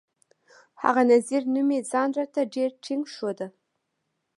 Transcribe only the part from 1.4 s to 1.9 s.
نومي